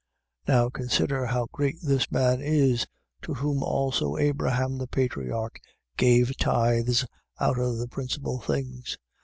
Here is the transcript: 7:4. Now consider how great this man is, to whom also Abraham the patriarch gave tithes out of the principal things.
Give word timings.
7:4. 0.47 0.47
Now 0.47 0.69
consider 0.71 1.25
how 1.27 1.45
great 1.51 1.75
this 1.83 2.09
man 2.11 2.41
is, 2.41 2.87
to 3.21 3.35
whom 3.35 3.61
also 3.61 4.17
Abraham 4.17 4.79
the 4.79 4.87
patriarch 4.87 5.59
gave 5.95 6.35
tithes 6.37 7.05
out 7.39 7.59
of 7.59 7.77
the 7.77 7.87
principal 7.87 8.39
things. 8.39 8.97